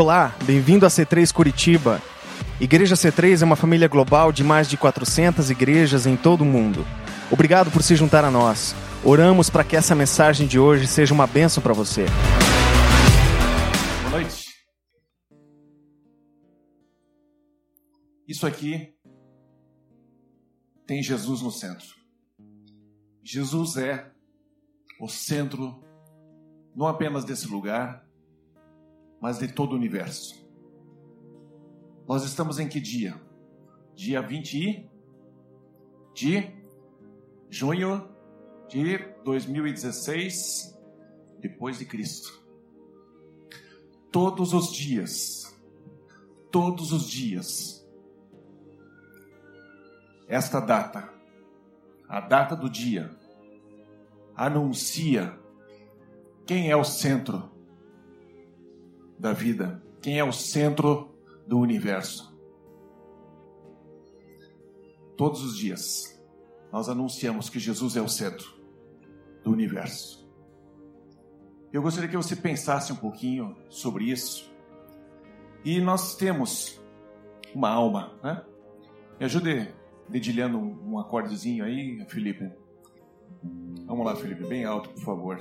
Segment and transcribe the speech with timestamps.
[0.00, 2.00] Olá, bem-vindo a C3 Curitiba.
[2.60, 6.86] Igreja C3 é uma família global de mais de 400 igrejas em todo o mundo.
[7.32, 8.76] Obrigado por se juntar a nós.
[9.02, 12.06] Oramos para que essa mensagem de hoje seja uma bênção para você.
[14.02, 14.44] Boa noite.
[18.28, 18.94] Isso aqui
[20.86, 21.88] tem Jesus no centro.
[23.24, 24.08] Jesus é
[25.00, 25.82] o centro
[26.72, 28.07] não apenas desse lugar,
[29.20, 30.46] mas de todo o universo.
[32.06, 33.20] Nós estamos em que dia?
[33.94, 34.88] Dia 20
[36.14, 36.50] de
[37.50, 38.08] junho
[38.68, 40.78] de 2016,
[41.40, 42.42] depois de Cristo.
[44.10, 45.54] Todos os dias,
[46.50, 47.86] todos os dias,
[50.26, 51.12] esta data,
[52.08, 53.10] a data do dia,
[54.34, 55.38] anuncia
[56.46, 57.57] quem é o centro
[59.18, 61.14] da vida, quem é o centro
[61.46, 62.36] do universo.
[65.16, 66.18] Todos os dias
[66.72, 68.54] nós anunciamos que Jesus é o centro
[69.42, 70.28] do universo.
[71.72, 74.50] Eu gostaria que você pensasse um pouquinho sobre isso.
[75.64, 76.80] E nós temos
[77.54, 78.42] uma alma, né?
[79.18, 79.74] Me ajude
[80.08, 82.50] dedilhando um acordezinho aí, Felipe.
[83.86, 85.38] Vamos lá, Felipe, bem alto, por favor.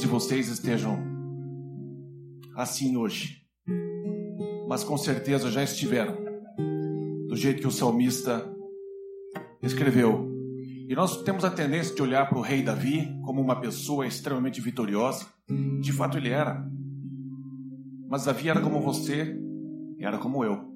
[0.00, 0.98] De vocês estejam
[2.56, 3.42] assim hoje,
[4.66, 6.16] mas com certeza já estiveram,
[7.28, 8.50] do jeito que o salmista
[9.62, 10.26] escreveu.
[10.88, 14.60] E nós temos a tendência de olhar para o rei Davi como uma pessoa extremamente
[14.60, 15.26] vitoriosa.
[15.80, 16.66] De fato, ele era.
[18.08, 19.36] Mas Davi era como você,
[19.98, 20.72] era como eu.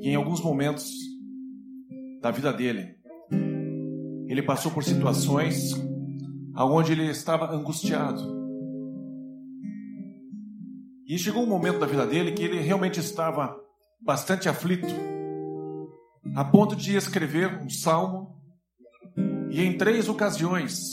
[0.00, 0.92] E em alguns momentos
[2.20, 2.94] da vida dele,
[4.28, 5.72] ele passou por situações
[6.54, 8.44] aonde ele estava angustiado.
[11.06, 13.54] E chegou um momento da vida dele que ele realmente estava
[14.00, 14.86] bastante aflito,
[16.34, 18.34] a ponto de escrever um salmo
[19.50, 20.90] e em três ocasiões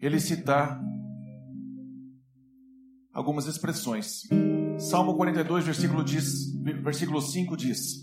[0.00, 0.80] ele citar
[3.12, 4.22] algumas expressões.
[4.78, 8.02] Salmo 42, versículo, diz, versículo 5 diz: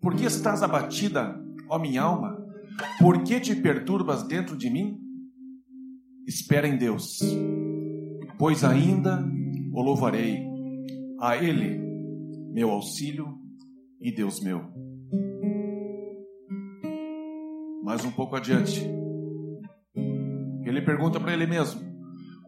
[0.00, 2.38] Por que estás abatida, ó minha alma?
[2.98, 4.98] Por que te perturbas dentro de mim?
[6.26, 7.20] Espera em Deus,
[8.38, 9.24] pois ainda
[9.72, 10.50] o louvarei.
[11.20, 11.78] A Ele,
[12.52, 13.38] meu auxílio
[14.00, 14.60] e Deus meu.
[17.82, 18.88] Mais um pouco adiante,
[20.64, 21.80] ele pergunta para ele mesmo: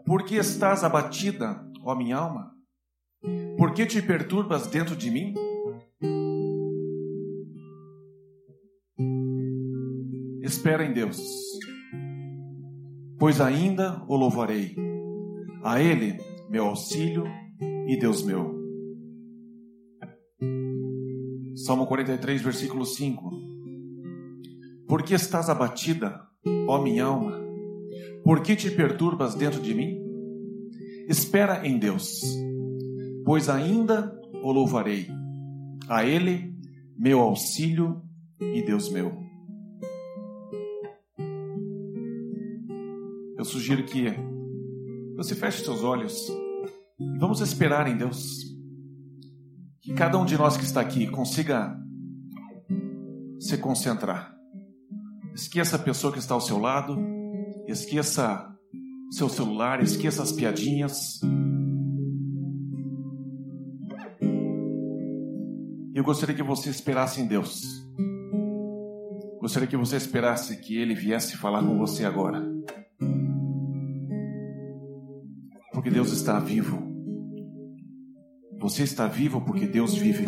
[0.06, 2.52] Por que estás abatida, ó minha alma?
[3.56, 5.34] Por que te perturbas dentro de mim?
[10.42, 11.18] Espera em Deus,
[13.24, 14.76] pois ainda o louvarei.
[15.62, 16.20] A Ele,
[16.50, 17.24] meu auxílio
[17.88, 18.54] e Deus meu.
[21.56, 23.30] Salmo 43, versículo 5.
[24.86, 26.20] Por que estás abatida,
[26.68, 27.40] ó minha alma?
[28.22, 29.98] Por que te perturbas dentro de mim?
[31.08, 32.20] Espera em Deus,
[33.24, 35.08] pois ainda o louvarei.
[35.88, 36.54] A Ele,
[36.94, 38.02] meu auxílio
[38.38, 39.23] e Deus meu.
[43.44, 44.06] Eu sugiro que
[45.18, 46.30] você feche seus olhos
[46.98, 48.38] e vamos esperar em Deus.
[49.82, 51.78] Que cada um de nós que está aqui consiga
[53.38, 54.34] se concentrar.
[55.34, 56.96] Esqueça a pessoa que está ao seu lado,
[57.68, 58.50] esqueça
[59.10, 61.20] seu celular, esqueça as piadinhas.
[65.94, 67.60] Eu gostaria que você esperasse em Deus.
[69.38, 72.53] Gostaria que você esperasse que Ele viesse falar com você agora.
[75.84, 76.82] Porque Deus está vivo.
[78.58, 80.24] Você está vivo porque Deus vive.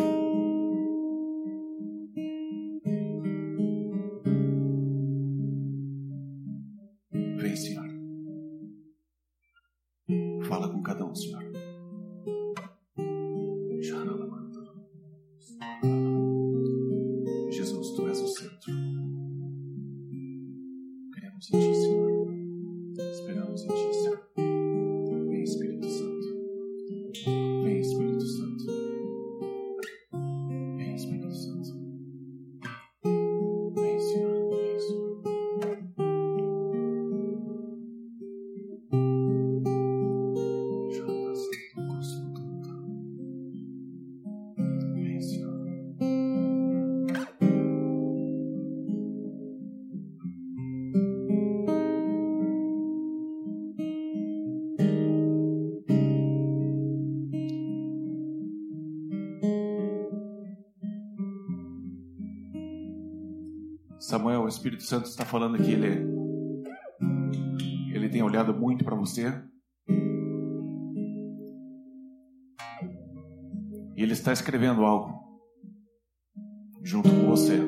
[64.57, 66.03] Espírito Santo está falando que ele
[67.93, 69.31] ele tem olhado muito para você.
[73.95, 75.15] E ele está escrevendo algo
[76.83, 77.59] junto com você.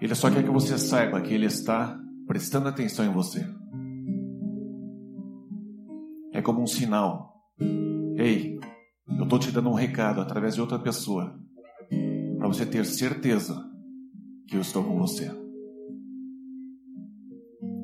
[0.00, 3.46] Ele só quer que você saiba que ele está prestando atenção em você.
[6.32, 7.42] É como um sinal.
[8.16, 8.58] Ei,
[9.18, 11.43] eu estou te dando um recado através de outra pessoa
[12.44, 13.54] para você ter certeza
[14.46, 15.30] que eu estou com você.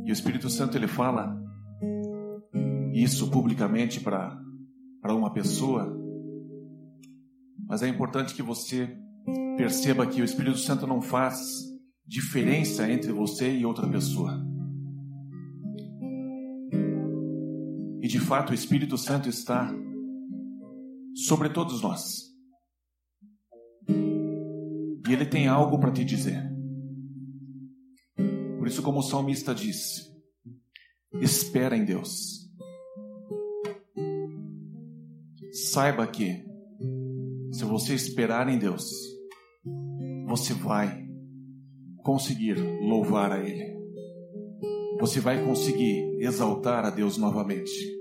[0.04, 1.34] E o Espírito Santo ele fala
[2.92, 4.38] isso publicamente para
[5.08, 5.98] uma pessoa,
[7.66, 8.94] mas é importante que você
[9.56, 11.40] perceba que o Espírito Santo não faz
[12.06, 14.46] diferença entre você e outra pessoa.
[18.02, 19.74] E de fato o Espírito Santo está
[21.14, 22.29] sobre todos nós.
[25.10, 26.40] E ele tem algo para te dizer.
[28.56, 30.08] Por isso, como o salmista disse,
[31.14, 32.48] espera em Deus.
[35.50, 36.44] Saiba que,
[37.50, 38.88] se você esperar em Deus,
[40.28, 41.04] você vai
[42.04, 43.76] conseguir louvar a Ele.
[45.00, 48.00] Você vai conseguir exaltar a Deus novamente.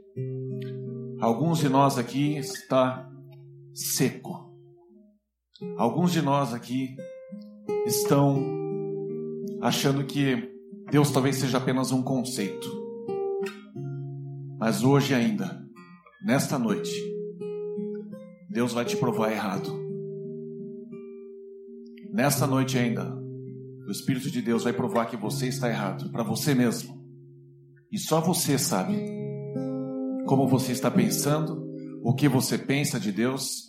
[1.19, 3.11] Alguns de nós aqui está
[3.73, 4.48] seco
[5.77, 6.95] Alguns de nós aqui
[7.85, 8.41] estão
[9.61, 10.49] achando que
[10.89, 12.67] Deus talvez seja apenas um conceito.
[14.57, 15.61] Mas hoje ainda,
[16.23, 16.91] nesta noite,
[18.49, 19.69] Deus vai te provar errado.
[22.11, 23.13] Nesta noite ainda,
[23.85, 26.99] o Espírito de Deus vai provar que você está errado, para você mesmo.
[27.91, 28.97] E só você sabe
[30.25, 31.67] como você está pensando,
[32.01, 33.67] o que você pensa de Deus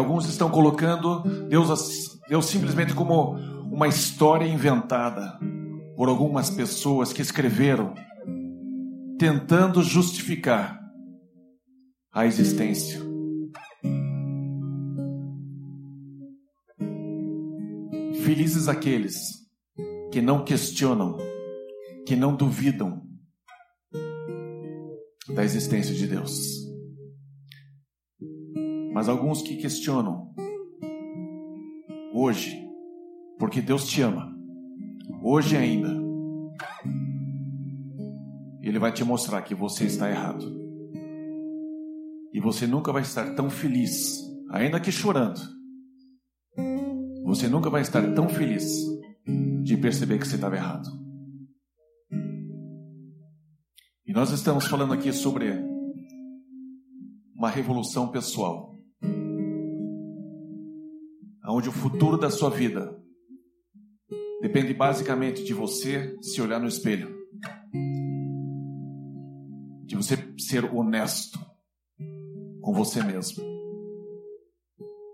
[0.00, 3.34] alguns estão colocando Deus, Deus simplesmente como
[3.70, 5.38] uma história inventada
[5.94, 7.94] por algumas pessoas que escreveram,
[9.18, 10.80] tentando justificar
[12.12, 12.98] a existência.
[18.24, 19.20] Felizes aqueles
[20.10, 21.18] que não questionam,
[22.06, 23.02] que não duvidam
[25.28, 26.69] da existência de Deus
[28.92, 30.34] mas alguns que questionam
[32.12, 32.68] hoje,
[33.38, 34.36] porque Deus te ama,
[35.22, 36.00] hoje ainda,
[38.60, 40.58] Ele vai te mostrar que você está errado.
[42.32, 45.40] E você nunca vai estar tão feliz, ainda que chorando.
[47.24, 48.64] Você nunca vai estar tão feliz
[49.62, 50.88] de perceber que você estava errado.
[54.06, 55.52] E nós estamos falando aqui sobre
[57.34, 58.69] uma revolução pessoal
[61.50, 62.96] onde o futuro da sua vida
[64.40, 67.14] depende basicamente de você se olhar no espelho,
[69.84, 71.38] de você ser honesto
[72.60, 73.44] com você mesmo.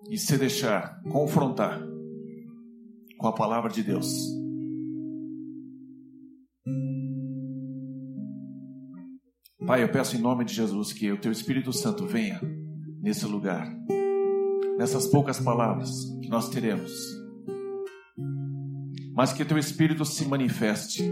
[0.08, 1.80] E se deixar confrontar
[3.18, 4.06] com a palavra de Deus.
[9.66, 12.40] Pai, eu peço em nome de Jesus que o Teu Espírito Santo venha
[13.02, 13.66] nesse lugar
[14.76, 15.90] nessas poucas palavras
[16.22, 16.92] que nós teremos.
[19.14, 21.02] Mas que teu Espírito se manifeste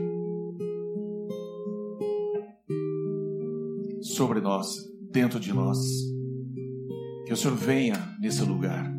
[4.02, 4.76] sobre nós,
[5.10, 5.78] dentro de nós.
[7.26, 8.92] Que o Senhor venha nesse lugar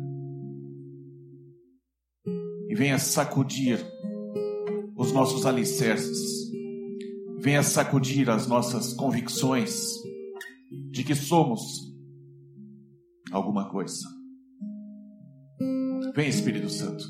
[2.68, 3.78] e venha sacudir
[4.96, 6.50] os nossos alicerces,
[7.38, 9.80] venha sacudir as nossas convicções
[10.90, 11.94] de que somos
[13.30, 14.15] alguma coisa.
[16.16, 17.04] Vem, Espírito Santo,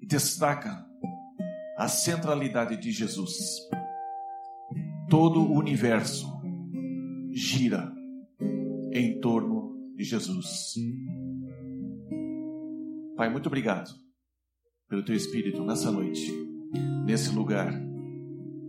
[0.00, 0.86] e destaca
[1.76, 3.36] a centralidade de Jesus.
[5.10, 6.26] Todo o universo
[7.30, 7.92] gira
[8.90, 10.76] em torno de Jesus.
[13.18, 13.90] Pai, muito obrigado
[14.88, 16.32] pelo teu Espírito nessa noite,
[17.04, 17.70] nesse lugar,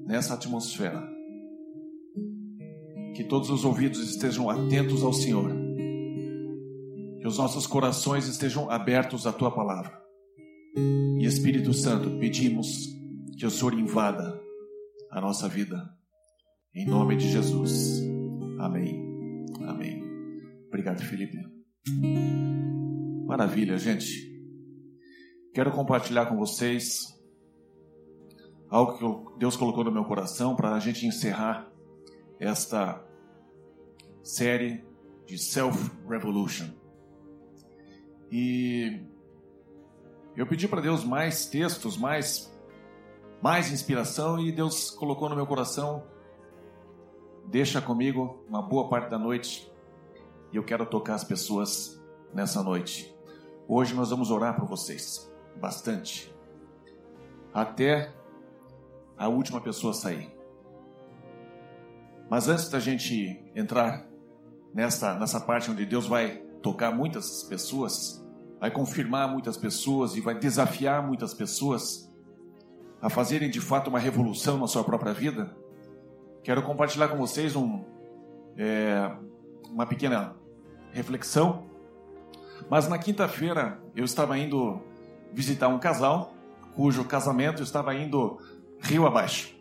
[0.05, 1.09] nessa atmosfera.
[3.15, 5.66] Que todos os ouvidos estejam atentos ao Senhor
[7.27, 10.01] que os nossos corações estejam abertos à tua palavra.
[11.19, 12.87] E Espírito Santo, pedimos
[13.37, 14.41] que o Senhor invada
[15.11, 15.93] a nossa vida.
[16.73, 18.01] Em nome de Jesus.
[18.59, 19.45] Amém.
[19.67, 20.01] Amém.
[20.69, 21.37] Obrigado, Felipe.
[23.25, 24.33] Maravilha, gente.
[25.53, 27.13] Quero compartilhar com vocês
[28.69, 31.69] algo que Deus colocou no meu coração para a gente encerrar
[32.39, 33.05] esta
[34.23, 34.85] série
[35.25, 36.86] de Self Revolution
[38.31, 39.01] E
[40.35, 42.53] eu pedi para Deus mais textos, mais
[43.41, 46.03] mais inspiração e Deus colocou no meu coração
[47.47, 49.71] deixa comigo uma boa parte da noite
[50.51, 52.01] e eu quero tocar as pessoas
[52.33, 53.15] nessa noite.
[53.67, 56.33] Hoje nós vamos orar por vocês bastante
[57.53, 58.13] até
[59.17, 60.31] a última pessoa sair.
[62.29, 64.05] Mas antes da gente entrar
[64.73, 68.21] nessa, nessa parte onde Deus vai tocar muitas pessoas,
[68.59, 72.11] vai confirmar muitas pessoas e vai desafiar muitas pessoas
[73.01, 75.55] a fazerem de fato uma revolução na sua própria vida,
[76.43, 77.85] quero compartilhar com vocês um,
[78.57, 79.09] é,
[79.69, 80.35] uma pequena
[80.91, 81.69] reflexão.
[82.69, 84.81] Mas na quinta-feira eu estava indo
[85.31, 86.33] visitar um casal
[86.75, 88.41] cujo casamento estava indo
[88.81, 89.55] rio abaixo,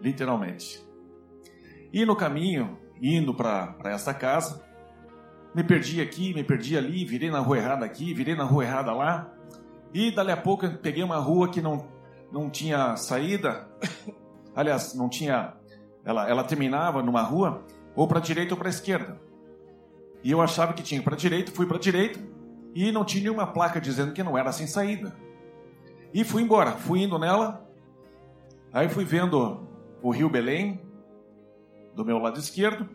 [0.00, 0.84] literalmente.
[1.92, 4.65] E no caminho, indo para essa casa,
[5.56, 8.92] me perdi aqui, me perdi ali, virei na rua errada aqui, virei na rua errada
[8.92, 9.32] lá.
[9.94, 11.88] E dali a pouco eu peguei uma rua que não,
[12.30, 13.66] não tinha saída.
[14.54, 15.54] Aliás, não tinha.
[16.04, 19.18] Ela, ela terminava numa rua, ou para a direita ou para a esquerda.
[20.22, 22.20] E eu achava que tinha para a direita, fui para a direita,
[22.74, 25.16] e não tinha nenhuma placa dizendo que não era sem saída.
[26.12, 27.66] E fui embora, fui indo nela.
[28.74, 29.66] Aí fui vendo
[30.02, 30.82] o Rio Belém,
[31.94, 32.86] do meu lado esquerdo,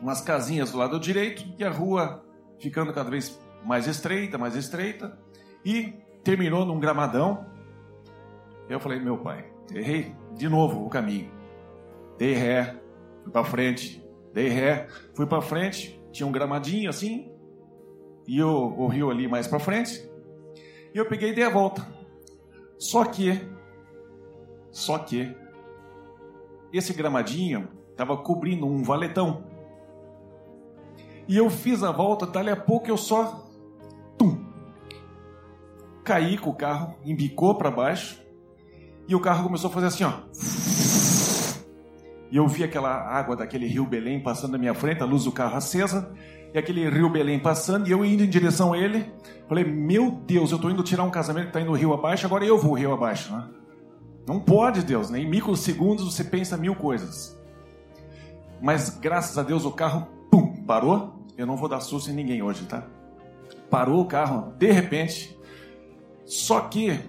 [0.00, 2.24] umas casinhas do lado direito e a rua
[2.58, 5.18] ficando cada vez mais estreita, mais estreita,
[5.64, 7.46] e terminou num gramadão.
[8.68, 11.30] Eu falei, meu pai, errei de novo o caminho.
[12.18, 12.80] Dei ré,
[13.22, 17.30] fui para frente, dei ré, fui para frente, tinha um gramadinho assim,
[18.26, 20.08] e o, o rio ali mais para frente,
[20.94, 21.86] e eu peguei e dei a volta.
[22.78, 23.40] Só que,
[24.70, 25.34] só que,
[26.72, 29.44] esse gramadinho estava cobrindo um valetão.
[31.30, 33.48] E eu fiz a volta, dali a pouco eu só
[34.18, 34.36] tum,
[36.02, 38.20] caí com o carro, embicou para baixo
[39.06, 40.12] e o carro começou a fazer assim, ó.
[42.32, 45.30] E eu vi aquela água daquele rio Belém passando na minha frente, a luz do
[45.30, 46.12] carro acesa,
[46.52, 49.08] e aquele rio Belém passando, e eu indo em direção a ele.
[49.48, 52.44] Falei, meu Deus, eu estou indo tirar um casamento que está indo rio abaixo, agora
[52.44, 53.32] eu vou rio abaixo.
[53.32, 53.48] Né?
[54.26, 55.20] Não pode, Deus, né?
[55.20, 57.40] em microsegundos você pensa mil coisas.
[58.60, 61.19] Mas graças a Deus o carro pum, parou.
[61.36, 62.84] Eu não vou dar susto em ninguém hoje, tá?
[63.70, 65.38] Parou o carro, de repente.
[66.24, 67.00] Só que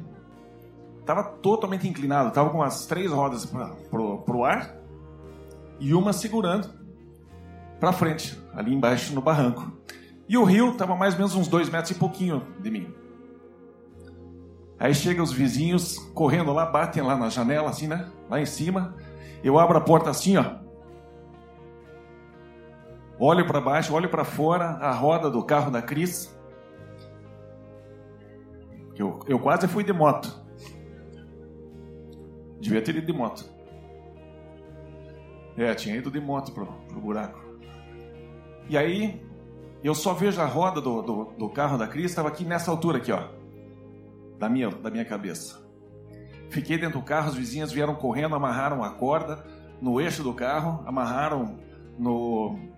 [0.99, 4.77] estava totalmente inclinado, estava com as três rodas para o ar
[5.79, 6.69] e uma segurando
[7.79, 9.71] para frente, ali embaixo no barranco.
[10.29, 12.93] E o rio estava mais ou menos uns dois metros e pouquinho de mim.
[14.79, 18.09] Aí chegam os vizinhos correndo lá, batem lá na janela, assim, né?
[18.29, 18.95] Lá em cima.
[19.43, 20.60] Eu abro a porta assim, ó.
[23.23, 26.35] Olho para baixo, olho para fora, a roda do carro da Cris.
[28.95, 30.43] Eu, eu quase fui de moto.
[32.59, 33.45] Devia ter ido de moto.
[35.55, 37.39] É, tinha ido de moto pro, pro buraco.
[38.67, 39.23] E aí,
[39.83, 42.97] eu só vejo a roda do, do, do carro da Cris, estava aqui nessa altura
[42.97, 43.27] aqui, ó.
[44.39, 45.61] Da minha, da minha cabeça.
[46.49, 49.45] Fiquei dentro do carro, as vizinhas vieram correndo, amarraram a corda
[49.79, 51.59] no eixo do carro, amarraram
[51.99, 52.70] no,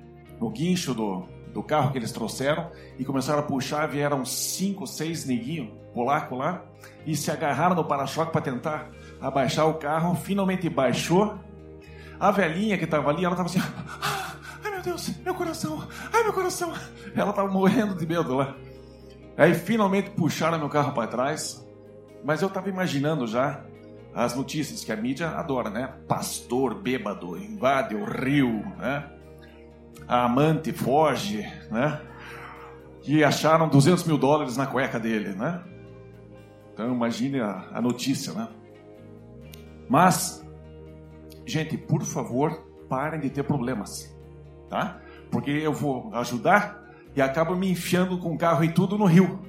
[0.44, 2.70] no guincho do, do carro que eles trouxeram
[3.00, 3.88] e começaram a puxar.
[3.88, 6.64] Vieram cinco, seis neguinhos polaco lá
[7.06, 10.16] e se agarraram no para-choque para tentar abaixar o carro.
[10.16, 11.40] Finalmente baixou.
[12.20, 13.62] A velhinha que estava ali, ela estava assim:
[14.64, 16.74] ai meu Deus, meu coração, ai meu coração.
[17.16, 18.56] Ela estava morrendo de medo lá.
[19.38, 21.66] Aí finalmente puxaram meu carro para trás.
[22.24, 23.66] Mas eu estava imaginando já
[24.14, 25.94] as notícias que a mídia adora, né?
[26.08, 29.10] Pastor bêbado invade o rio, né?
[30.08, 32.02] A amante foge, né?
[33.06, 35.64] E acharam 200 mil dólares na cueca dele, né?
[36.74, 38.48] Então imagine a, a notícia, né?
[39.90, 40.46] Mas,
[41.46, 44.16] gente, por favor, parem de ter problemas,
[44.70, 45.00] tá?
[45.30, 46.82] Porque eu vou ajudar
[47.16, 49.40] e acabo me enfiando com o carro e tudo no rio.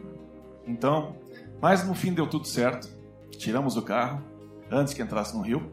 [0.66, 1.16] Então,
[1.60, 2.88] mas no fim deu tudo certo.
[3.30, 4.22] Tiramos o carro
[4.70, 5.70] antes que entrasse no rio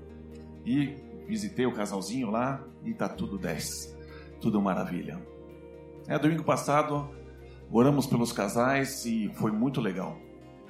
[0.65, 0.95] e
[1.27, 4.00] visitei o casalzinho lá e tá tudo 10
[4.41, 5.21] tudo maravilha.
[6.07, 7.07] É, domingo passado
[7.71, 10.17] oramos pelos casais e foi muito legal,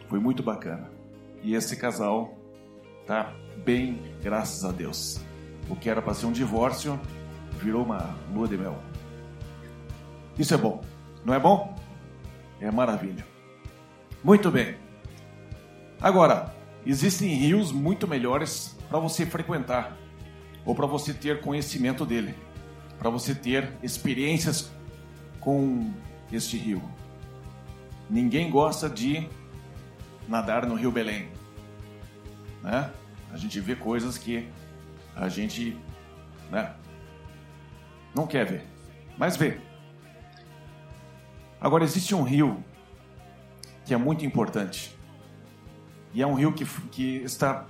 [0.07, 0.91] foi muito bacana.
[1.41, 2.37] E esse casal
[3.07, 5.21] tá bem, graças a Deus.
[5.69, 6.99] O que era para ser um divórcio
[7.53, 8.77] virou uma lua de mel.
[10.37, 10.81] Isso é bom,
[11.25, 11.75] não é bom?
[12.59, 13.25] É maravilha.
[14.23, 14.75] Muito bem.
[15.99, 16.53] Agora,
[16.85, 19.97] existem rios muito melhores para você frequentar
[20.65, 22.35] ou para você ter conhecimento dele
[23.01, 24.71] para você ter experiências
[25.39, 25.91] com
[26.31, 26.83] este rio.
[28.07, 29.27] Ninguém gosta de
[30.27, 31.31] nadar no Rio Belém.
[32.61, 32.91] Né?
[33.33, 34.47] A gente vê coisas que
[35.15, 35.75] a gente
[36.51, 36.75] né,
[38.13, 38.67] não quer ver,
[39.17, 39.59] mas vê.
[41.59, 42.63] Agora, existe um rio
[43.83, 44.95] que é muito importante.
[46.13, 47.65] E é um rio que, que está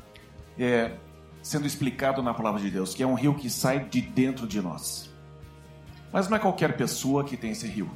[0.60, 0.98] é,
[1.42, 4.62] sendo explicado na palavra de Deus, que é um rio que sai de dentro de
[4.62, 5.11] nós.
[6.12, 7.90] Mas não é qualquer pessoa que tem esse rio.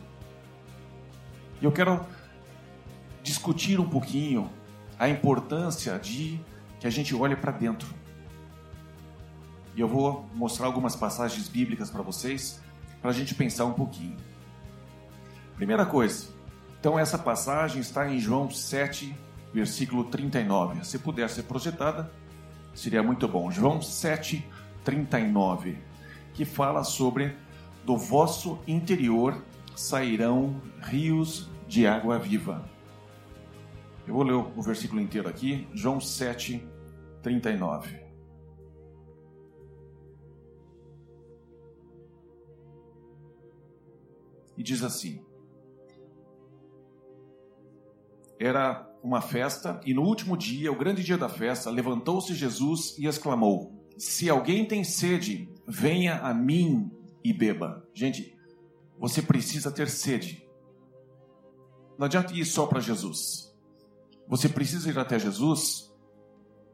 [1.61, 2.05] E eu quero
[3.21, 4.49] discutir um pouquinho
[4.97, 6.39] a importância de
[6.79, 7.87] que a gente olhe para dentro.
[9.75, 12.61] E eu vou mostrar algumas passagens bíblicas para vocês,
[13.01, 14.15] para a gente pensar um pouquinho.
[15.55, 16.27] Primeira coisa,
[16.79, 19.17] então essa passagem está em João 7,
[19.53, 20.85] versículo 39.
[20.85, 22.11] Se puder ser projetada,
[22.73, 23.49] seria muito bom.
[23.51, 24.45] João 7,
[24.83, 25.77] 39,
[26.33, 27.35] que fala sobre
[27.85, 32.67] do vosso interior sairão rios de água viva.
[34.07, 36.67] Eu vou ler o versículo inteiro aqui, João 7,
[37.21, 38.03] 39.
[44.57, 45.23] E diz assim:
[48.39, 53.05] Era uma festa, e no último dia, o grande dia da festa, levantou-se Jesus e
[53.05, 56.94] exclamou: Se alguém tem sede, venha a mim
[57.25, 57.83] e beba.
[57.91, 58.37] Gente,
[58.99, 60.47] você precisa ter sede.
[61.97, 63.51] Não adianta ir só para Jesus.
[64.27, 65.91] Você precisa ir até Jesus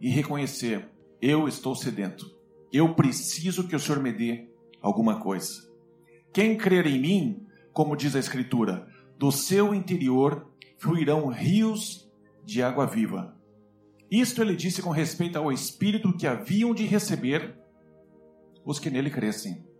[0.01, 0.89] e reconhecer:
[1.21, 2.29] eu estou sedento.
[2.71, 4.49] Eu preciso que o Senhor me dê
[4.81, 5.69] alguma coisa.
[6.33, 8.87] Quem crer em mim, como diz a Escritura,
[9.17, 12.11] do seu interior fluirão rios
[12.43, 13.37] de água viva.
[14.09, 17.57] Isto ele disse com respeito ao Espírito que haviam de receber
[18.65, 19.70] os que nele crescem.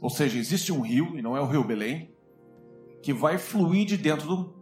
[0.00, 2.14] Ou seja, existe um rio, e não é o rio Belém,
[3.02, 4.54] que vai fluir de dentro do,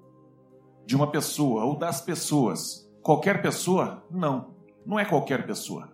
[0.84, 2.88] de uma pessoa ou das pessoas.
[3.02, 4.04] Qualquer pessoa?
[4.10, 5.92] Não, não é qualquer pessoa.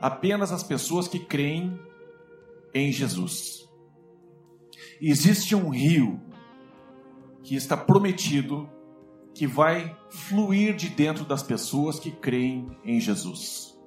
[0.00, 1.78] Apenas as pessoas que creem
[2.74, 3.68] em Jesus.
[5.00, 6.20] Existe um rio
[7.42, 8.68] que está prometido
[9.34, 13.78] que vai fluir de dentro das pessoas que creem em Jesus.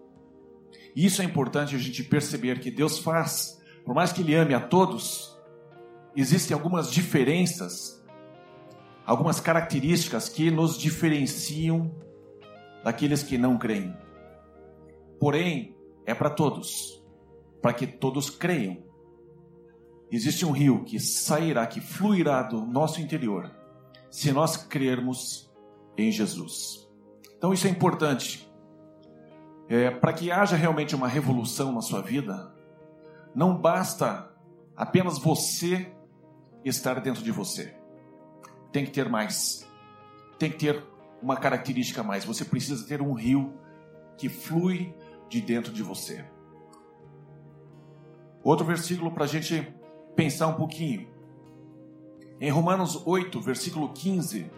[0.96, 4.60] Isso é importante a gente perceber que Deus faz, por mais que Ele ame a
[4.60, 5.38] todos,
[6.16, 8.04] existem algumas diferenças,
[9.06, 11.94] algumas características que nos diferenciam
[12.84, 13.96] daqueles que não creem.
[15.20, 17.04] Porém, é para todos,
[17.62, 18.84] para que todos creiam
[20.16, 23.52] existe um rio que sairá, que fluirá do nosso interior,
[24.12, 25.52] se nós crermos
[25.98, 26.88] em Jesus.
[27.36, 28.48] Então isso é importante.
[29.68, 32.54] É, Para que haja realmente uma revolução na sua vida,
[33.36, 34.32] não basta
[34.76, 35.92] apenas você
[36.64, 37.76] estar dentro de você.
[38.72, 39.68] Tem que ter mais.
[40.38, 40.84] Tem que ter
[41.22, 42.26] uma característica a mais.
[42.26, 43.54] Você precisa ter um rio
[44.18, 44.94] que flui
[45.30, 46.26] de dentro de você.
[48.44, 49.74] Outro versículo para a gente
[50.16, 51.08] pensar um pouquinho.
[52.40, 54.52] Em Romanos 8, versículo 15,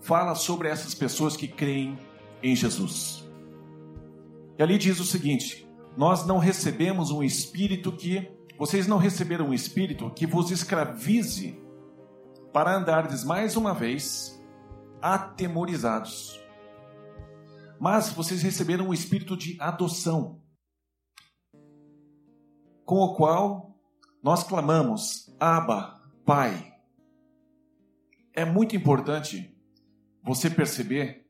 [0.00, 1.98] fala sobre essas pessoas que creem
[2.42, 3.26] em Jesus.
[4.58, 5.65] E ali diz o seguinte:
[5.96, 11.58] Nós não recebemos um espírito que, vocês não receberam um espírito que vos escravize
[12.52, 14.38] para andardes mais uma vez
[15.00, 16.38] atemorizados.
[17.80, 20.42] Mas vocês receberam um espírito de adoção,
[22.84, 23.78] com o qual
[24.22, 26.74] nós clamamos, Abba, Pai.
[28.34, 29.54] É muito importante
[30.22, 31.26] você perceber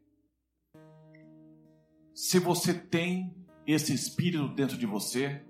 [2.14, 5.42] se você tem esse espírito dentro de você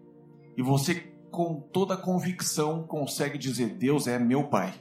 [0.56, 0.94] e você
[1.30, 4.74] com toda convicção consegue dizer: Deus é meu Pai.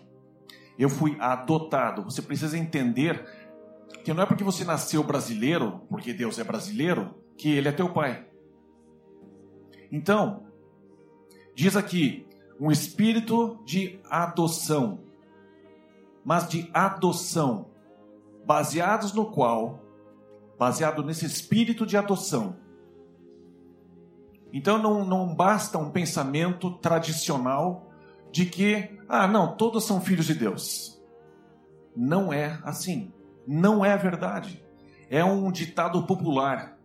[0.78, 2.04] Eu fui adotado.
[2.04, 3.26] Você precisa entender
[4.04, 7.92] que não é porque você nasceu brasileiro, porque Deus é brasileiro, que Ele é teu
[7.92, 8.26] Pai.
[9.92, 10.48] Então,
[11.54, 12.26] diz aqui:
[12.60, 15.04] um espírito de adoção,
[16.24, 17.72] mas de adoção,
[18.46, 19.84] baseados no qual,
[20.58, 22.65] baseado nesse espírito de adoção.
[24.56, 27.92] Então não, não basta um pensamento tradicional
[28.32, 31.00] de que, ah, não, todos são filhos de Deus.
[31.96, 33.14] Não é assim.
[33.46, 34.66] Não é verdade.
[35.10, 36.80] É um ditado popular.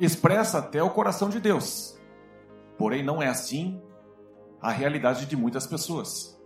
[0.00, 1.96] Expressa até o coração de Deus
[2.78, 3.80] Porém, não é assim
[4.60, 6.36] a realidade de muitas pessoas.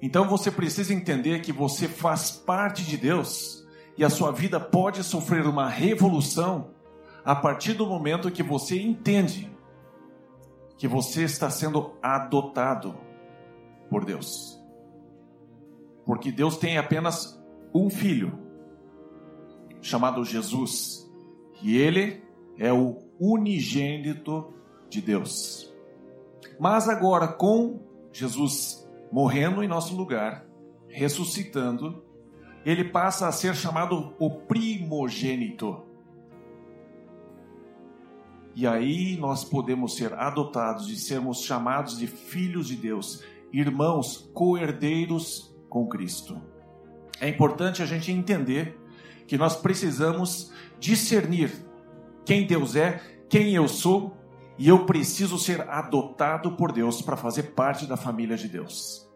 [0.00, 3.66] Então você precisa entender que você faz parte de Deus
[3.96, 6.70] e a sua vida pode sofrer uma revolução
[7.28, 9.54] a partir do momento que você entende
[10.78, 12.98] que você está sendo adotado
[13.90, 14.58] por Deus.
[16.06, 17.38] Porque Deus tem apenas
[17.74, 18.38] um filho,
[19.82, 21.06] chamado Jesus,
[21.60, 22.24] e ele
[22.56, 24.50] é o unigênito
[24.88, 25.70] de Deus.
[26.58, 27.78] Mas agora, com
[28.10, 30.46] Jesus morrendo em nosso lugar,
[30.88, 32.02] ressuscitando,
[32.64, 35.87] ele passa a ser chamado o primogênito.
[38.58, 45.56] E aí nós podemos ser adotados e sermos chamados de filhos de Deus, irmãos co-herdeiros
[45.68, 46.42] com Cristo.
[47.20, 48.76] É importante a gente entender
[49.28, 51.52] que nós precisamos discernir
[52.24, 54.16] quem Deus é, quem eu sou,
[54.58, 59.08] e eu preciso ser adotado por Deus para fazer parte da família de Deus.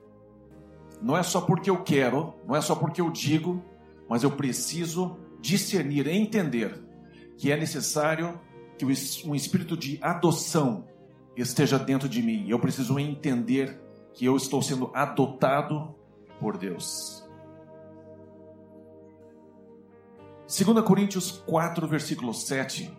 [1.03, 3.61] Não é só porque eu quero, não é só porque eu digo,
[4.09, 6.81] mas eu preciso discernir, entender
[7.37, 8.39] que é necessário
[8.85, 10.89] que um espírito de adoção
[11.37, 12.49] esteja dentro de mim.
[12.49, 13.81] Eu preciso entender
[14.13, 15.95] que eu estou sendo adotado
[16.41, 17.25] por Deus.
[20.47, 22.93] 2 Coríntios 4, versículo 7.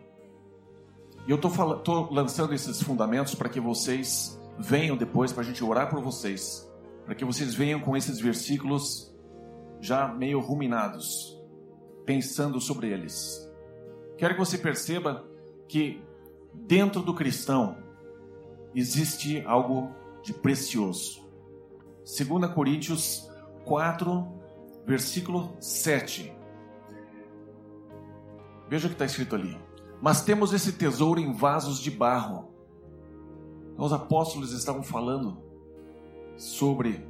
[1.27, 5.89] E eu estou lançando esses fundamentos para que vocês venham depois, para a gente orar
[5.89, 6.69] por vocês.
[7.05, 9.13] Para que vocês venham com esses versículos
[9.81, 11.37] já meio ruminados,
[12.05, 13.51] pensando sobre eles.
[14.17, 15.32] Quero que você perceba
[15.73, 15.99] que
[16.53, 17.77] dentro do cristão
[18.75, 19.89] existe algo
[20.21, 21.27] de precioso.
[22.05, 23.27] 2 Coríntios
[23.65, 24.23] 4,
[24.85, 26.31] versículo 7.
[28.69, 29.59] Veja o que está escrito ali.
[29.99, 32.53] Mas temos esse tesouro em vasos de barro.
[33.73, 35.41] Então, os apóstolos estavam falando
[36.37, 37.03] sobre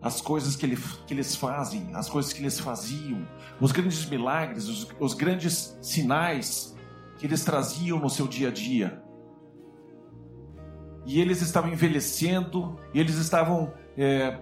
[0.00, 3.26] as coisas que, ele, que eles fazem, as coisas que eles faziam,
[3.60, 6.73] os grandes milagres, os, os grandes sinais
[7.18, 9.02] que eles traziam no seu dia a dia.
[11.06, 14.38] E eles estavam envelhecendo, e eles estavam é,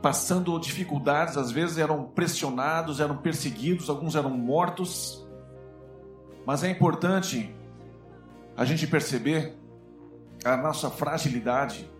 [0.00, 5.26] passando dificuldades, às vezes eram pressionados, eram perseguidos, alguns eram mortos.
[6.46, 7.54] Mas é importante
[8.56, 9.56] a gente perceber
[10.44, 11.90] a nossa fragilidade.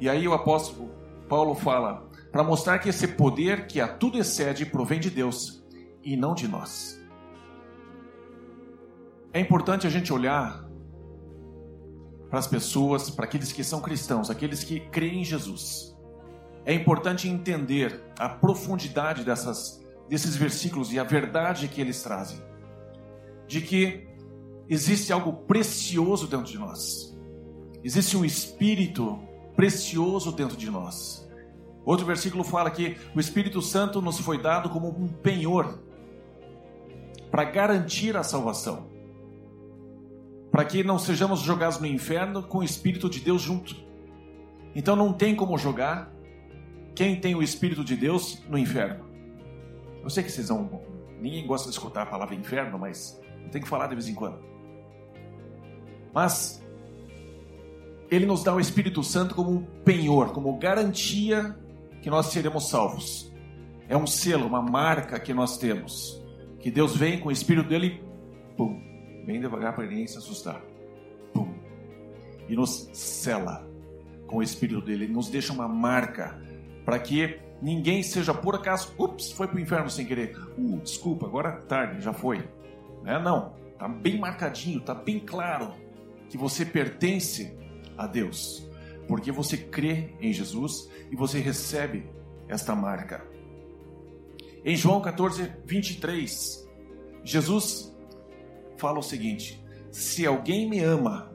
[0.00, 0.90] E aí o apóstolo
[1.28, 5.62] Paulo fala: para mostrar que esse poder que a tudo excede provém de Deus
[6.02, 7.01] e não de nós.
[9.34, 10.62] É importante a gente olhar
[12.28, 15.96] para as pessoas, para aqueles que são cristãos, aqueles que creem em Jesus.
[16.66, 22.40] É importante entender a profundidade dessas, desses versículos e a verdade que eles trazem.
[23.46, 24.06] De que
[24.68, 27.16] existe algo precioso dentro de nós.
[27.82, 29.18] Existe um espírito
[29.56, 31.26] precioso dentro de nós.
[31.86, 35.80] Outro versículo fala que o Espírito Santo nos foi dado como um penhor
[37.30, 38.91] para garantir a salvação
[40.52, 43.74] para que não sejamos jogados no inferno com o Espírito de Deus junto.
[44.74, 46.12] Então não tem como jogar
[46.94, 49.06] quem tem o Espírito de Deus no inferno.
[50.02, 50.82] Eu sei que vocês vão.
[51.18, 53.18] Ninguém gosta de escutar a palavra inferno, mas
[53.50, 54.40] tem que falar de vez em quando.
[56.12, 56.62] Mas
[58.10, 61.56] ele nos dá o Espírito Santo como um penhor, como garantia
[62.02, 63.32] que nós seremos salvos.
[63.88, 66.22] É um selo, uma marca que nós temos.
[66.60, 68.04] Que Deus vem com o Espírito dele,
[68.56, 68.91] pum,
[69.24, 70.62] bem devagar para ninguém se assustar.
[71.32, 71.52] Pum.
[72.48, 73.66] E nos sela
[74.26, 76.40] com o Espírito dele, ele nos deixa uma marca
[76.84, 80.36] para que ninguém seja por acaso, ups, foi para o inferno sem querer.
[80.58, 82.48] Uh, desculpa, agora é tarde, já foi.
[83.04, 85.74] É, não, tá bem marcadinho, tá bem claro
[86.28, 87.56] que você pertence
[87.96, 88.68] a Deus,
[89.06, 92.08] porque você crê em Jesus e você recebe
[92.48, 93.24] esta marca.
[94.64, 96.68] Em João 14, 23,
[97.24, 97.91] Jesus
[98.82, 101.30] fala o seguinte: Se alguém me ama,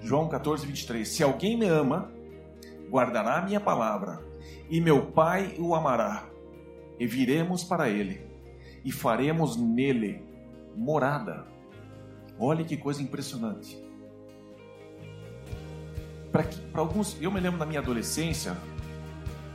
[0.00, 2.10] João 14, 23, se alguém me ama,
[2.88, 4.24] guardará a minha palavra,
[4.70, 6.26] e meu Pai o amará,
[6.98, 8.26] e viremos para ele,
[8.82, 10.22] e faremos nele
[10.74, 11.46] morada.
[12.38, 13.78] Olha que coisa impressionante.
[16.32, 16.46] Para
[16.80, 18.56] alguns, eu me lembro na minha adolescência,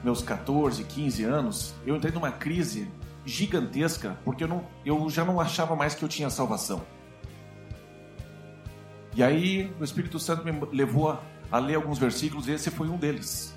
[0.03, 2.87] meus 14, 15 anos, eu entrei numa crise
[3.25, 6.85] gigantesca, porque eu, não, eu já não achava mais que eu tinha salvação.
[9.15, 12.89] E aí o Espírito Santo me levou a, a ler alguns versículos e esse foi
[12.89, 13.55] um deles.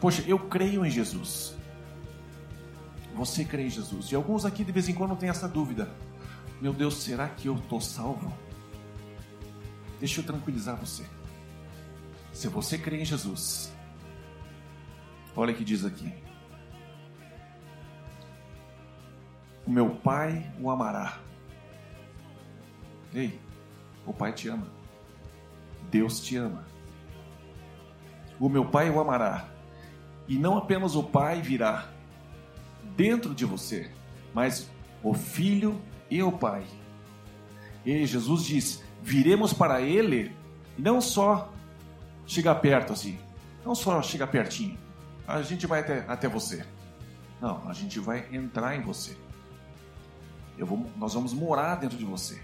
[0.00, 1.54] Poxa, eu creio em Jesus.
[3.14, 4.10] Você crê em Jesus.
[4.10, 5.90] E alguns aqui de vez em quando têm essa dúvida.
[6.60, 8.32] Meu Deus, será que eu estou salvo?
[9.98, 11.04] Deixa eu tranquilizar você.
[12.32, 13.72] Se você crê em Jesus,
[15.36, 16.12] olha o que diz aqui.
[19.70, 21.20] O meu Pai o amará.
[23.14, 23.40] Ei,
[24.04, 24.66] o Pai te ama.
[25.88, 26.64] Deus te ama.
[28.40, 29.48] O meu Pai o amará.
[30.26, 31.86] E não apenas o Pai virá
[32.96, 33.88] dentro de você,
[34.34, 34.68] mas
[35.04, 35.80] o Filho
[36.10, 36.64] e o Pai.
[37.86, 40.34] E Jesus diz: viremos para Ele,
[40.76, 41.54] não só
[42.26, 43.20] chegar perto assim,
[43.64, 44.76] não só chegar pertinho,
[45.28, 46.66] a gente vai até, até você.
[47.40, 49.16] Não, a gente vai entrar em você.
[50.66, 52.40] Vou, nós vamos morar dentro de você.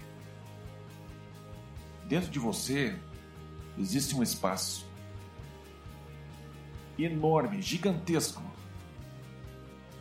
[2.07, 2.97] Dentro de você
[3.77, 4.87] existe um espaço
[6.97, 8.41] enorme, gigantesco,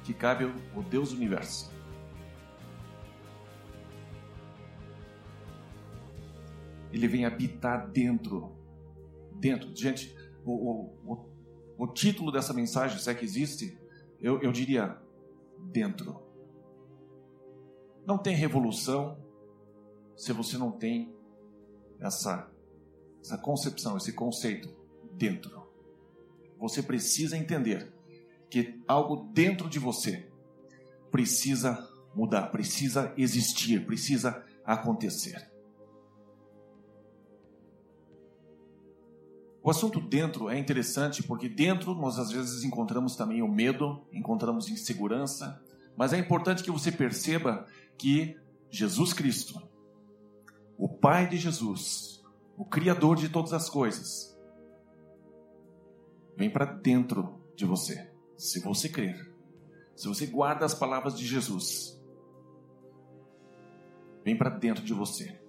[0.04, 1.70] que cabe o Deus do universo.
[6.92, 8.56] Ele vem habitar dentro.
[9.32, 9.76] Dentro.
[9.76, 11.28] Gente, o, o,
[11.76, 13.76] o, título dessa mensagem, se é que existe,
[14.20, 14.96] eu, eu diria
[15.58, 16.25] dentro.
[18.06, 19.18] Não tem revolução
[20.16, 21.12] se você não tem
[21.98, 22.48] essa,
[23.20, 24.74] essa concepção, esse conceito
[25.12, 25.66] dentro.
[26.58, 27.92] Você precisa entender
[28.48, 30.30] que algo dentro de você
[31.10, 35.50] precisa mudar, precisa existir, precisa acontecer.
[39.62, 44.68] O assunto dentro é interessante porque dentro nós às vezes encontramos também o medo, encontramos
[44.68, 45.60] insegurança,
[45.96, 47.66] mas é importante que você perceba
[47.98, 48.38] que
[48.70, 49.60] Jesus Cristo,
[50.76, 52.24] o Pai de Jesus,
[52.56, 54.36] o Criador de todas as coisas,
[56.36, 59.34] vem para dentro de você, se você crer.
[59.94, 61.98] Se você guarda as palavras de Jesus,
[64.22, 65.40] vem para dentro de você.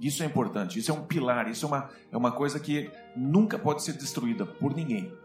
[0.00, 3.58] Isso é importante, isso é um pilar, isso é uma, é uma coisa que nunca
[3.58, 5.16] pode ser destruída por ninguém.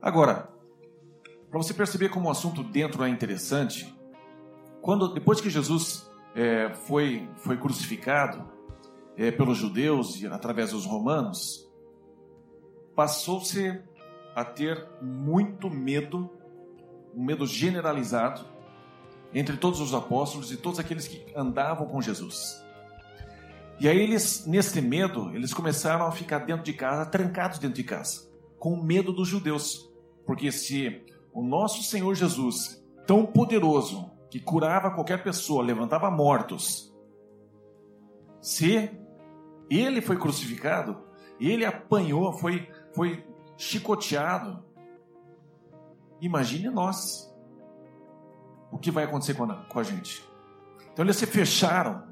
[0.00, 0.50] Agora,
[1.48, 3.93] para você perceber como o assunto dentro é interessante,
[4.84, 8.46] quando depois que Jesus é, foi, foi crucificado
[9.16, 11.66] é, pelos judeus e através dos romanos,
[12.94, 13.80] passou-se
[14.36, 16.28] a ter muito medo,
[17.14, 18.44] um medo generalizado
[19.32, 22.62] entre todos os apóstolos e todos aqueles que andavam com Jesus.
[23.80, 27.84] E aí eles, nesse medo, eles começaram a ficar dentro de casa, trancados dentro de
[27.84, 29.90] casa, com medo dos judeus.
[30.26, 36.92] Porque se o nosso Senhor Jesus, tão poderoso, que curava qualquer pessoa, levantava mortos.
[38.40, 38.90] Se
[39.70, 41.04] ele foi crucificado,
[41.38, 43.24] ele apanhou, foi, foi
[43.56, 44.64] chicoteado.
[46.20, 47.32] Imagine nós.
[48.72, 50.28] O que vai acontecer com a, com a gente?
[50.92, 52.02] Então eles se fecharam.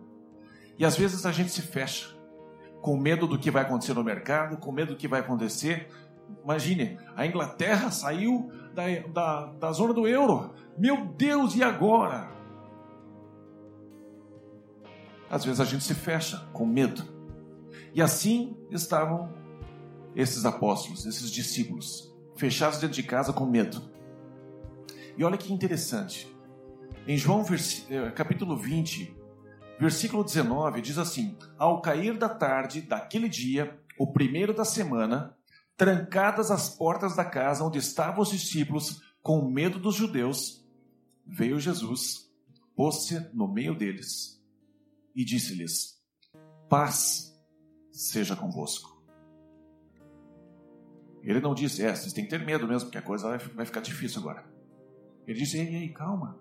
[0.79, 2.17] E às vezes a gente se fecha
[2.81, 5.89] com medo do que vai acontecer no mercado, com medo do que vai acontecer.
[6.45, 10.55] Imagine, a Inglaterra saiu da, da, da zona do euro.
[10.77, 12.31] Meu Deus, e agora?
[15.29, 17.03] Às vezes a gente se fecha com medo.
[17.95, 19.33] E assim estavam
[20.15, 23.83] esses apóstolos, esses discípulos, fechados dentro de casa com medo.
[25.17, 26.35] E olha que interessante.
[27.07, 27.45] Em João
[27.91, 29.17] eh, capítulo 20,
[29.79, 35.37] versículo 19, diz assim: Ao cair da tarde daquele dia, o primeiro da semana,
[35.77, 40.62] trancadas as portas da casa onde estavam os discípulos, com medo dos judeus,
[41.27, 42.31] veio Jesus,
[42.75, 44.43] pôs-se no meio deles
[45.15, 46.03] e disse-lhes:
[46.69, 47.33] Paz
[47.91, 48.93] seja convosco.
[51.23, 53.81] Ele não disse, é, vocês têm que ter medo mesmo, porque a coisa vai ficar
[53.81, 54.45] difícil agora.
[55.27, 56.37] Ele disse, ei, ei, calma.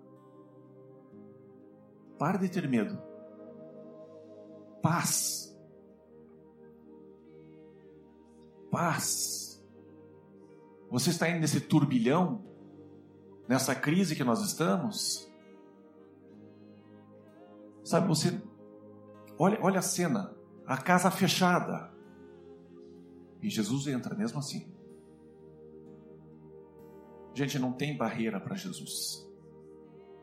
[2.18, 3.00] Pare de ter medo.
[4.82, 5.56] Paz.
[8.70, 9.62] Paz.
[10.90, 12.44] Você está indo nesse turbilhão
[13.52, 15.30] nessa crise que nós estamos,
[17.84, 18.40] sabe, você
[19.38, 20.34] olha, olha a cena,
[20.66, 21.92] a casa fechada,
[23.42, 24.72] e Jesus entra mesmo assim.
[27.34, 29.30] Gente, não tem barreira para Jesus.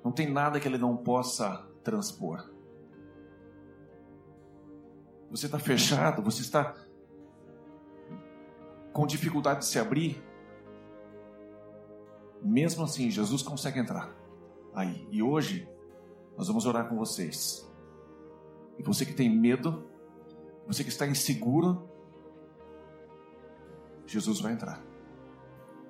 [0.03, 2.51] Não tem nada que ele não possa transpor.
[5.29, 6.75] Você está fechado, você está
[8.91, 10.19] com dificuldade de se abrir,
[12.41, 14.15] mesmo assim, Jesus consegue entrar
[14.73, 15.07] aí.
[15.11, 15.67] E hoje,
[16.37, 17.69] nós vamos orar com vocês.
[18.77, 19.89] E você que tem medo,
[20.65, 21.89] você que está inseguro,
[24.05, 24.81] Jesus vai entrar.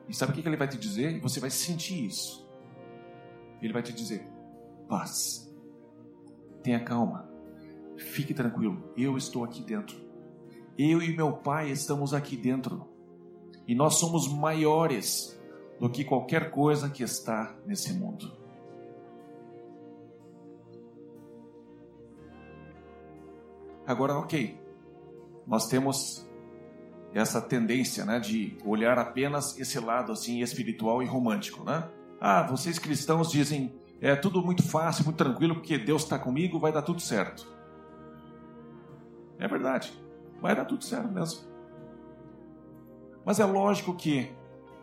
[0.07, 1.21] E sabe o que ele vai te dizer?
[1.21, 2.49] Você vai sentir isso.
[3.62, 4.27] Ele vai te dizer:
[4.88, 5.53] paz,
[6.63, 7.29] tenha calma,
[7.95, 9.95] fique tranquilo, eu estou aqui dentro.
[10.77, 12.88] Eu e meu pai estamos aqui dentro.
[13.67, 15.38] E nós somos maiores
[15.79, 18.31] do que qualquer coisa que está nesse mundo.
[23.87, 24.59] Agora, ok,
[25.47, 26.29] nós temos
[27.13, 31.89] essa tendência, né, de olhar apenas esse lado assim espiritual e romântico, né?
[32.21, 36.71] Ah, vocês cristãos dizem é tudo muito fácil, muito tranquilo, porque Deus está comigo, vai
[36.71, 37.51] dar tudo certo.
[39.37, 39.91] É verdade,
[40.41, 41.49] vai dar tudo certo mesmo.
[43.25, 44.31] Mas é lógico que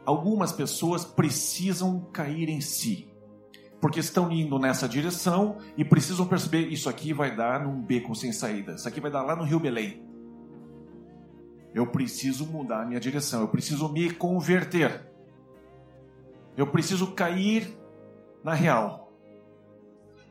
[0.07, 3.12] algumas pessoas precisam cair em si,
[3.81, 8.33] porque estão indo nessa direção e precisam perceber isso aqui vai dar num beco sem
[8.33, 10.07] saída, isso aqui vai dar lá no Rio Belém.
[11.75, 15.11] Eu preciso mudar a minha direção, eu preciso me converter.
[16.57, 17.77] Eu preciso cair
[18.42, 19.12] na real.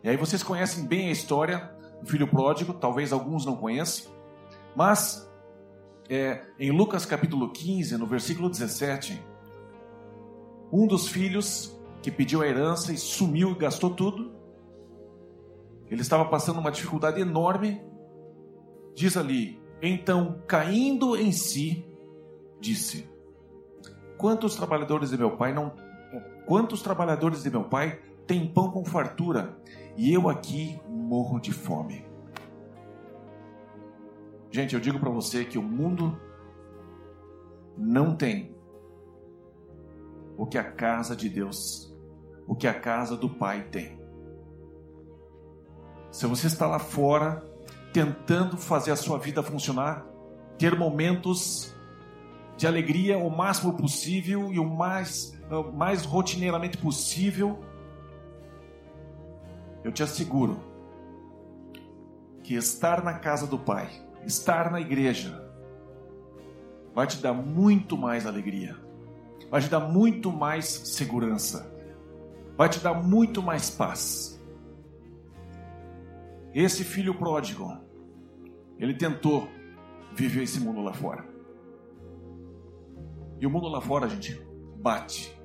[0.04, 4.12] E aí vocês conhecem bem a história do filho pródigo, talvez alguns não conheçam,
[4.76, 5.30] mas
[6.10, 9.22] é, em Lucas capítulo 15, no versículo 17,
[10.76, 14.34] um dos filhos que pediu a herança e sumiu e gastou tudo,
[15.90, 17.82] ele estava passando uma dificuldade enorme,
[18.94, 21.86] diz ali: então, caindo em si,
[22.60, 23.10] disse:
[24.18, 25.74] Quantos trabalhadores de meu pai não
[26.46, 29.58] quantos trabalhadores de meu pai têm pão com fartura
[29.98, 32.06] e eu aqui morro de fome?
[34.52, 36.20] Gente, eu digo para você que o mundo
[37.78, 38.55] não tem
[40.38, 41.94] o que a casa de Deus,
[42.48, 44.00] o que a casa do Pai tem.
[46.12, 47.44] Se você está lá fora
[47.92, 50.06] tentando fazer a sua vida funcionar,
[50.58, 51.74] ter momentos
[52.58, 55.38] de alegria o máximo possível e o mais,
[55.74, 57.60] mais rotineiramente possível,
[59.84, 60.60] eu te asseguro
[62.44, 65.44] que estar na casa do Pai estar na igreja
[66.94, 68.76] vai te dar muito mais alegria,
[69.50, 71.72] vai te dar muito mais segurança,
[72.58, 74.42] vai te dar muito mais paz.
[76.54, 77.78] Esse filho pródigo,
[78.78, 79.50] ele tentou
[80.14, 81.26] viver esse mundo lá fora.
[83.40, 84.42] E o mundo lá fora, gente,
[84.78, 85.38] bate.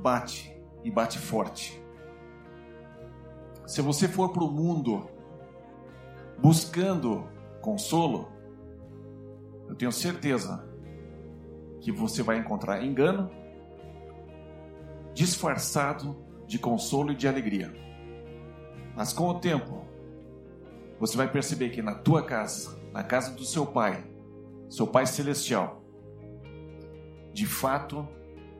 [0.00, 1.82] Bate e bate forte.
[3.66, 5.08] Se você for para o mundo
[6.38, 7.26] buscando
[7.60, 8.30] consolo,
[9.68, 10.71] eu tenho certeza
[11.82, 13.28] que você vai encontrar engano
[15.12, 16.16] disfarçado
[16.46, 17.74] de consolo e de alegria.
[18.96, 19.84] Mas com o tempo,
[20.98, 24.04] você vai perceber que na tua casa, na casa do seu pai,
[24.70, 25.82] seu pai celestial,
[27.32, 28.08] de fato,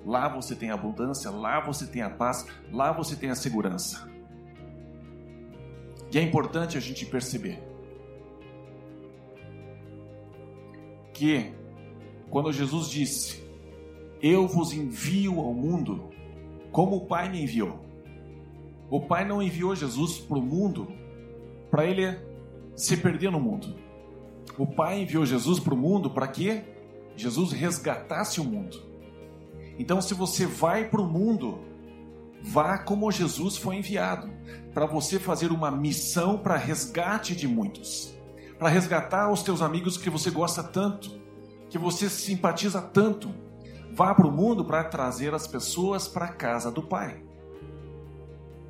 [0.04, 4.10] lá você tem abundância, lá você tem a paz, lá você tem a segurança.
[6.12, 7.62] E é importante a gente perceber
[11.14, 11.54] que
[12.32, 13.44] quando Jesus disse:
[14.20, 16.08] Eu vos envio ao mundo,
[16.72, 17.78] como o Pai me enviou.
[18.90, 20.88] O Pai não enviou Jesus para o mundo
[21.70, 22.18] para ele
[22.74, 23.76] se perder no mundo.
[24.58, 26.62] O Pai enviou Jesus para o mundo para que
[27.16, 28.82] Jesus resgatasse o mundo.
[29.78, 31.58] Então, se você vai para o mundo,
[32.42, 34.30] vá como Jesus foi enviado,
[34.72, 38.14] para você fazer uma missão para resgate de muitos
[38.62, 41.20] para resgatar os teus amigos que você gosta tanto,
[41.72, 43.34] que você simpatiza tanto.
[43.94, 47.24] Vá para o mundo para trazer as pessoas para a casa do Pai.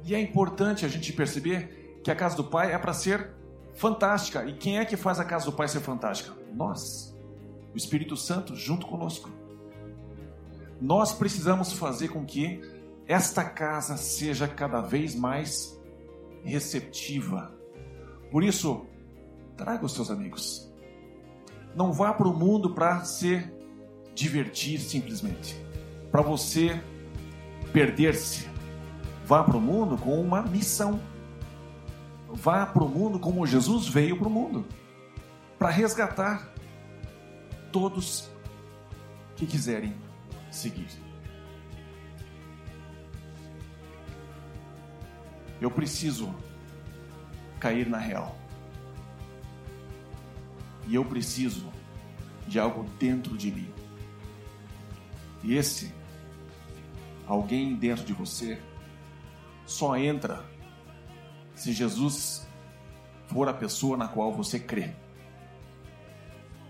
[0.05, 3.35] E é importante a gente perceber que a casa do Pai é para ser
[3.75, 4.45] fantástica.
[4.45, 6.33] E quem é que faz a casa do Pai ser fantástica?
[6.55, 7.13] Nós.
[7.75, 9.29] O Espírito Santo junto conosco.
[10.81, 12.61] Nós precisamos fazer com que
[13.09, 15.77] esta casa seja cada vez mais
[16.45, 17.53] receptiva.
[18.31, 18.87] Por isso,
[19.57, 20.72] Traga os seus amigos.
[21.75, 23.51] Não vá para o mundo para se
[24.15, 25.57] divertir simplesmente,
[26.11, 26.83] para você
[27.73, 28.49] perder-se.
[29.25, 31.01] Vá para o mundo com uma missão.
[32.29, 34.67] Vá para o mundo como Jesus veio para o mundo
[35.63, 36.53] para resgatar
[37.71, 38.29] todos
[39.37, 39.95] que quiserem
[40.51, 40.89] seguir.
[45.61, 46.35] Eu preciso
[47.61, 48.42] cair na real.
[50.87, 51.73] E eu preciso
[52.47, 53.69] de algo dentro de mim.
[55.43, 55.93] E esse
[57.27, 58.61] alguém dentro de você
[59.65, 60.45] só entra
[61.55, 62.47] se Jesus
[63.27, 64.93] for a pessoa na qual você crê.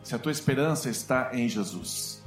[0.02, 2.22] Se a tua esperança está em Jesus.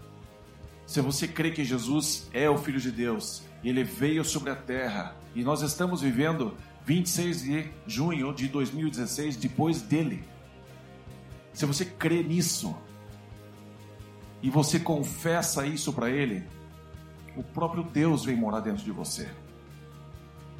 [0.85, 5.15] Se você crê que Jesus é o Filho de Deus, ele veio sobre a terra
[5.33, 6.55] e nós estamos vivendo
[6.85, 10.23] 26 de junho de 2016 depois dele.
[11.55, 12.75] Se você crê nisso
[14.43, 16.43] e você confessa isso para Ele,
[17.35, 19.31] o próprio Deus vem morar dentro de você.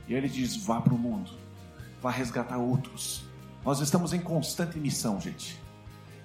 [0.08, 1.32] E Ele diz: vá para o mundo,
[2.02, 3.26] vá resgatar outros.
[3.64, 5.60] Nós estamos em constante missão, gente.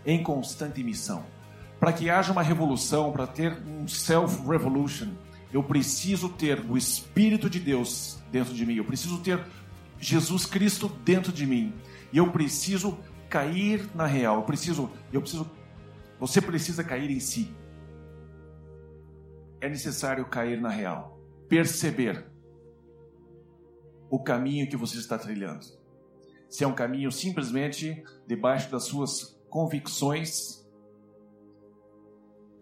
[0.05, 1.25] em constante missão.
[1.79, 5.09] Para que haja uma revolução, para ter um self-revolution,
[5.53, 9.41] eu preciso ter o Espírito de Deus dentro de mim, eu preciso ter
[9.99, 11.73] Jesus Cristo dentro de mim,
[12.12, 12.99] e eu preciso
[13.31, 15.49] cair na real, eu preciso, eu preciso,
[16.18, 17.55] você precisa cair em si.
[19.61, 21.18] É necessário cair na real,
[21.49, 22.26] perceber
[24.11, 25.64] o caminho que você está trilhando.
[26.49, 30.66] Se é um caminho simplesmente debaixo das suas convicções,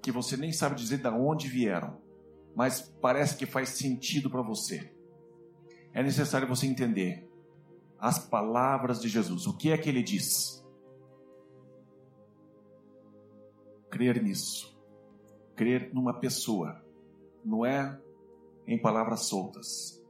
[0.02, 1.98] que você nem sabe dizer de onde vieram,
[2.54, 4.92] mas parece que faz sentido para você.
[5.94, 7.27] É necessário você entender
[7.98, 9.46] as palavras de Jesus.
[9.46, 10.64] O que é que ele diz?
[13.90, 14.78] Crer nisso.
[15.56, 16.84] Crer numa pessoa.
[17.44, 18.00] Não é
[18.66, 20.04] em palavras soltas.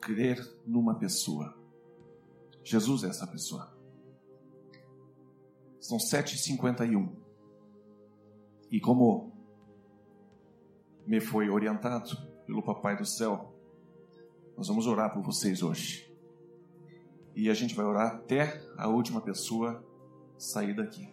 [0.00, 1.54] Crer numa pessoa.
[2.64, 3.76] Jesus é essa pessoa.
[5.80, 7.10] São 7h51.
[8.70, 9.32] E como
[11.06, 12.16] me foi orientado
[12.46, 13.54] pelo Papai do Céu,
[14.56, 16.07] nós vamos orar por vocês hoje.
[17.38, 19.80] E a gente vai orar até a última pessoa
[20.36, 21.08] sair daqui.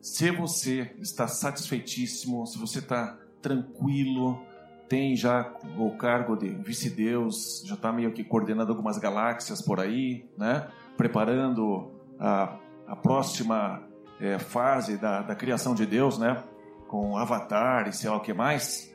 [0.00, 4.40] Se você está satisfeitíssimo, se você está tranquilo,
[4.88, 10.28] tem já o cargo de vice-deus, já está meio que coordenando algumas galáxias por aí,
[10.38, 10.70] né?
[10.96, 11.90] preparando
[12.20, 13.82] a, a próxima
[14.20, 16.40] é, fase da, da criação de Deus, né?
[16.86, 18.94] com Avatar e sei lá o que mais,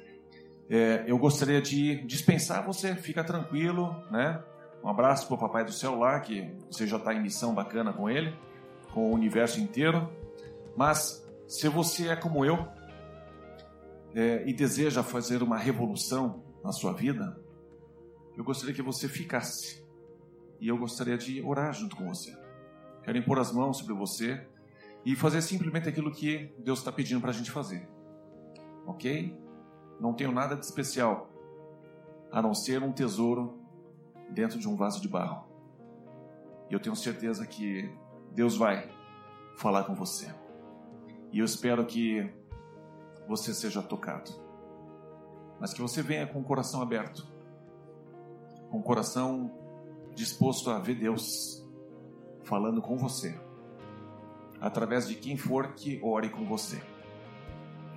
[0.70, 4.41] é, eu gostaria de dispensar você, fica tranquilo, né?
[4.84, 7.91] Um abraço para o Papai do Céu lá, que você já está em missão bacana
[7.91, 8.34] com ele,
[8.93, 10.09] com o universo inteiro.
[10.75, 12.67] Mas se você é como eu
[14.15, 17.38] é, e deseja fazer uma revolução na sua vida,
[18.38, 19.84] eu gostaria que você ficasse
[20.61, 22.36] e eu gostaria de orar junto com você.
[23.03, 24.45] Quero impor as mãos sobre você
[25.05, 27.88] e fazer simplesmente aquilo que Deus está pedindo para a gente fazer.
[28.86, 29.38] Ok?
[29.99, 31.30] Não tenho nada de especial
[32.32, 33.59] a não ser um tesouro
[34.32, 35.47] dentro de um vaso de barro.
[36.69, 37.91] E eu tenho certeza que
[38.32, 38.89] Deus vai
[39.57, 40.34] falar com você.
[41.32, 42.32] E eu espero que
[43.27, 44.32] você seja tocado.
[45.59, 47.27] Mas que você venha com o coração aberto,
[48.69, 49.51] com o coração
[50.15, 51.65] disposto a ver Deus
[52.43, 53.39] falando com você
[54.61, 56.82] através de quem for que ore com você.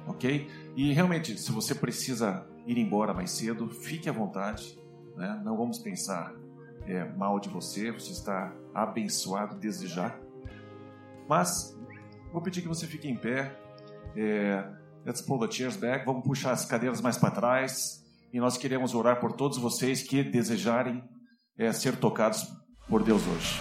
[0.06, 0.48] Ok?
[0.76, 4.80] E realmente, se você precisa ir embora mais cedo, fique à vontade.
[5.16, 5.40] Né?
[5.44, 6.34] Não vamos pensar
[6.86, 10.14] é, mal de você, você está abençoado desde já.
[11.28, 11.76] Mas
[12.32, 13.56] vou pedir que você fique em pé.
[14.16, 14.64] É,
[15.04, 16.04] let's pull the chairs back.
[16.04, 18.02] Vamos puxar as cadeiras mais para trás.
[18.32, 21.02] E nós queremos orar por todos vocês que desejarem
[21.58, 22.48] é, ser tocados
[22.88, 23.60] por Deus hoje.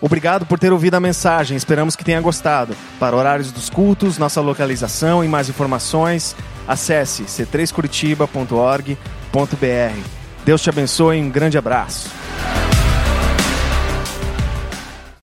[0.00, 2.76] Obrigado por ter ouvido a mensagem, esperamos que tenha gostado.
[3.00, 6.36] Para horários dos cultos, nossa localização e mais informações,
[6.66, 10.08] acesse c3curitiba.org.br.
[10.44, 12.23] Deus te abençoe e um grande abraço.